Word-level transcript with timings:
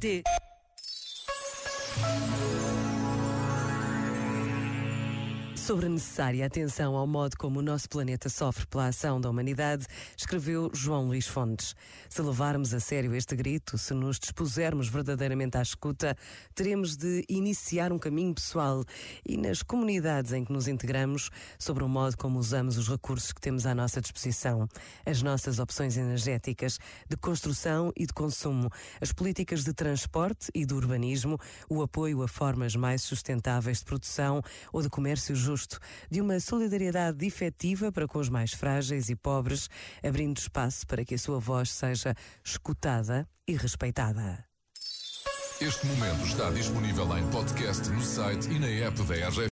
did. 0.00 0.24
Sobre 5.70 5.86
a 5.86 5.88
necessária 5.88 6.44
atenção 6.44 6.96
ao 6.96 7.06
modo 7.06 7.36
como 7.36 7.60
o 7.60 7.62
nosso 7.62 7.88
planeta 7.88 8.28
sofre 8.28 8.66
pela 8.66 8.88
ação 8.88 9.20
da 9.20 9.30
humanidade, 9.30 9.86
escreveu 10.16 10.68
João 10.74 11.06
Luís 11.06 11.28
Fontes. 11.28 11.76
Se 12.08 12.20
levarmos 12.20 12.74
a 12.74 12.80
sério 12.80 13.14
este 13.14 13.36
grito, 13.36 13.78
se 13.78 13.94
nos 13.94 14.18
dispusermos 14.18 14.88
verdadeiramente 14.88 15.56
à 15.56 15.62
escuta, 15.62 16.16
teremos 16.56 16.96
de 16.96 17.24
iniciar 17.28 17.92
um 17.92 18.00
caminho 18.00 18.34
pessoal 18.34 18.84
e 19.24 19.36
nas 19.36 19.62
comunidades 19.62 20.32
em 20.32 20.44
que 20.44 20.52
nos 20.52 20.66
integramos 20.66 21.30
sobre 21.56 21.84
o 21.84 21.88
modo 21.88 22.16
como 22.16 22.40
usamos 22.40 22.76
os 22.76 22.88
recursos 22.88 23.30
que 23.30 23.40
temos 23.40 23.64
à 23.64 23.72
nossa 23.72 24.00
disposição, 24.00 24.68
as 25.06 25.22
nossas 25.22 25.60
opções 25.60 25.96
energéticas 25.96 26.80
de 27.08 27.16
construção 27.16 27.92
e 27.96 28.06
de 28.06 28.12
consumo, 28.12 28.68
as 29.00 29.12
políticas 29.12 29.62
de 29.62 29.72
transporte 29.72 30.50
e 30.52 30.66
do 30.66 30.74
urbanismo, 30.74 31.38
o 31.68 31.80
apoio 31.80 32.24
a 32.24 32.26
formas 32.26 32.74
mais 32.74 33.02
sustentáveis 33.02 33.78
de 33.78 33.84
produção 33.84 34.42
ou 34.72 34.82
de 34.82 34.90
comércio 34.90 35.36
justo 35.36 35.59
de 36.10 36.20
uma 36.20 36.38
solidariedade 36.40 37.26
efetiva 37.26 37.90
para 37.90 38.06
com 38.06 38.18
os 38.18 38.28
mais 38.28 38.52
frágeis 38.52 39.08
e 39.08 39.16
pobres, 39.16 39.68
abrindo 40.02 40.38
espaço 40.38 40.86
para 40.86 41.04
que 41.04 41.14
a 41.14 41.18
sua 41.18 41.38
voz 41.38 41.70
seja 41.70 42.14
escutada 42.44 43.28
e 43.46 43.56
respeitada. 43.56 44.44
Este 45.60 45.86
momento 45.86 46.24
está 46.24 46.48
disponível 46.50 47.18
em 47.18 47.30
podcast 47.30 47.86
no 47.90 48.00
site 48.00 48.48
e 48.48 48.58
na 48.58 48.66
app 48.66 49.02
da 49.02 49.28
RGF. 49.28 49.48